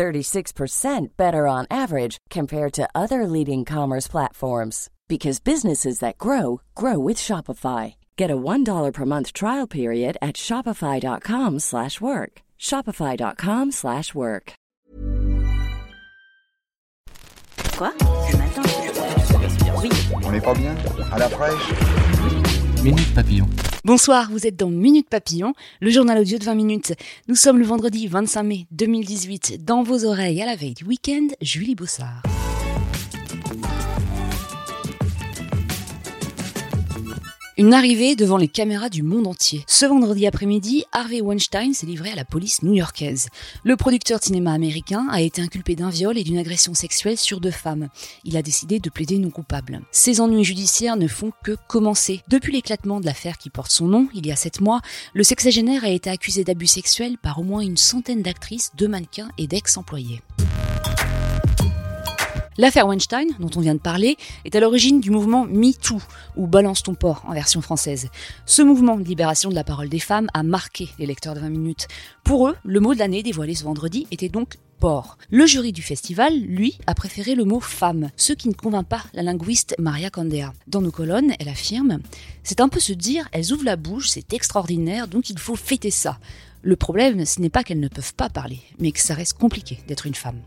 [0.00, 6.98] 36% better on average compared to other leading commerce platforms because businesses that grow grow
[6.98, 7.96] with Shopify.
[8.16, 12.32] Get a $1 per month trial period at shopify.com/work.
[12.58, 14.52] shopify.com/work.
[17.76, 17.92] Quoi
[18.30, 18.62] Ce matin
[19.82, 19.90] Oui.
[20.24, 20.74] On n'est pas bien
[21.12, 22.49] À la fraîche
[22.82, 23.46] Minute Papillon.
[23.84, 26.94] Bonsoir, vous êtes dans Minute Papillon, le journal audio de 20 minutes.
[27.28, 29.62] Nous sommes le vendredi 25 mai 2018.
[29.66, 32.22] Dans vos oreilles, à la veille du week-end, Julie Bossard.
[37.60, 39.64] Une arrivée devant les caméras du monde entier.
[39.66, 43.28] Ce vendredi après-midi, Harvey Weinstein s'est livré à la police new-yorkaise.
[43.64, 47.38] Le producteur de cinéma américain a été inculpé d'un viol et d'une agression sexuelle sur
[47.38, 47.90] deux femmes.
[48.24, 49.82] Il a décidé de plaider non coupable.
[49.90, 52.22] Ses ennuis judiciaires ne font que commencer.
[52.28, 54.80] Depuis l'éclatement de l'affaire qui porte son nom, il y a sept mois,
[55.12, 59.28] le sexagénaire a été accusé d'abus sexuels par au moins une centaine d'actrices, de mannequins
[59.36, 60.22] et d'ex-employés.
[62.58, 66.00] L'affaire Weinstein, dont on vient de parler, est à l'origine du mouvement MeToo,
[66.36, 68.08] ou Balance ton port en version française.
[68.44, 71.48] Ce mouvement de libération de la parole des femmes a marqué les lecteurs de 20
[71.48, 71.88] minutes.
[72.24, 75.16] Pour eux, le mot de l'année dévoilé ce vendredi était donc port.
[75.30, 79.04] Le jury du festival, lui, a préféré le mot femme, ce qui ne convainc pas
[79.14, 80.52] la linguiste Maria Candea.
[80.66, 82.00] Dans nos colonnes, elle affirme
[82.42, 85.90] C'est un peu se dire, elles ouvrent la bouche, c'est extraordinaire, donc il faut fêter
[85.90, 86.18] ça.
[86.62, 89.78] Le problème, ce n'est pas qu'elles ne peuvent pas parler, mais que ça reste compliqué
[89.86, 90.40] d'être une femme.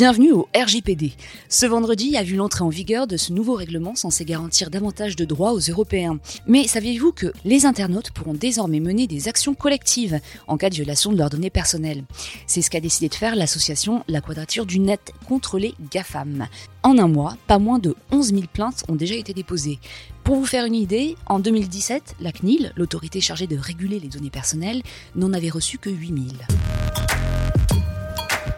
[0.00, 1.12] Bienvenue au RGPD.
[1.50, 5.26] Ce vendredi a vu l'entrée en vigueur de ce nouveau règlement censé garantir davantage de
[5.26, 6.18] droits aux Européens.
[6.46, 11.12] Mais saviez-vous que les internautes pourront désormais mener des actions collectives en cas de violation
[11.12, 12.04] de leurs données personnelles?
[12.46, 16.48] C'est ce qu'a décidé de faire l'association La Quadrature du Net contre les GAFAM.
[16.82, 19.80] En un mois, pas moins de 11 000 plaintes ont déjà été déposées.
[20.24, 24.30] Pour vous faire une idée, en 2017, la CNIL, l'autorité chargée de réguler les données
[24.30, 24.82] personnelles,
[25.14, 26.79] n'en avait reçu que 8 000.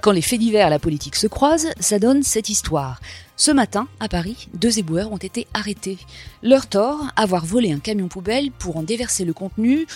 [0.03, 3.01] Quand les faits divers et la politique se croisent, ça donne cette histoire.
[3.37, 5.97] Ce matin, à Paris, deux éboueurs ont été arrêtés.
[6.43, 9.87] Leur tort, avoir volé un camion poubelle pour en déverser le contenu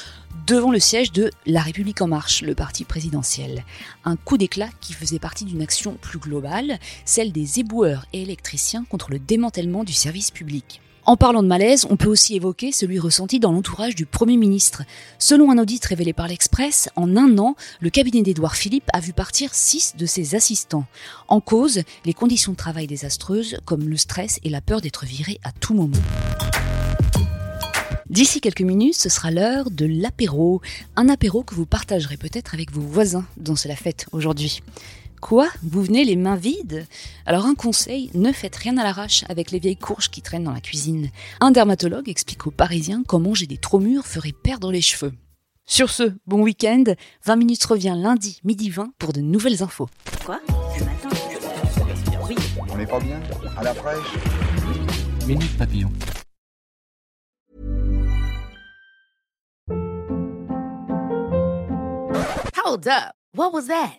[0.46, 3.64] devant le siège de La République en marche, le parti présidentiel.
[4.04, 8.84] Un coup d'éclat qui faisait partie d'une action plus globale, celle des éboueurs et électriciens
[8.88, 10.80] contre le démantèlement du service public.
[11.08, 14.82] En parlant de malaise, on peut aussi évoquer celui ressenti dans l'entourage du Premier ministre.
[15.20, 19.12] Selon un audit révélé par l'Express, en un an, le cabinet d'Édouard Philippe a vu
[19.12, 20.84] partir six de ses assistants.
[21.28, 25.38] En cause, les conditions de travail désastreuses, comme le stress et la peur d'être viré
[25.44, 25.96] à tout moment.
[28.10, 30.60] D'ici quelques minutes, ce sera l'heure de l'apéro.
[30.96, 34.60] Un apéro que vous partagerez peut-être avec vos voisins dont c'est la fête aujourd'hui.
[35.20, 35.48] Quoi?
[35.62, 36.86] Vous venez les mains vides?
[37.24, 40.52] Alors un conseil, ne faites rien à l'arrache avec les vieilles courges qui traînent dans
[40.52, 41.10] la cuisine.
[41.40, 45.12] Un dermatologue explique aux Parisiens qu'en manger des trop mûrs ferait perdre les cheveux.
[45.66, 46.84] Sur ce, bon week-end,
[47.24, 49.88] 20 minutes revient lundi midi 20 pour de nouvelles infos.
[50.24, 50.40] Quoi?
[50.78, 51.08] Ce matin?
[52.28, 52.36] Oui.
[52.68, 53.20] On n'est pas bien?
[53.56, 54.14] À la fraîche?
[55.26, 55.90] Minute Papillon.
[62.54, 63.14] Hold up.
[63.34, 63.98] What was that?